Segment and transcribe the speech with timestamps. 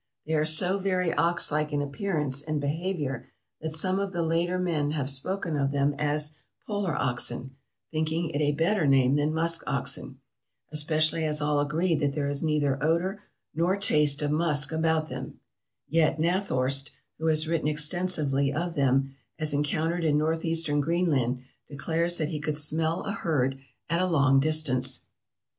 [0.25, 3.27] They are so very ox like in appearance and behavior,
[3.61, 7.55] that some of the later men have spoken of them as "polar oxen,"
[7.91, 10.19] thinking it a better name than musk oxen,
[10.71, 13.21] especially as all agree that there is neither odor
[13.53, 15.39] nor taste of musk about them;
[15.87, 16.89] yet Nathorst,
[17.19, 22.57] who has written extensively of them, as encountered in northeastern Greenland, declares that he could
[22.57, 25.01] smell a herd at a long distance.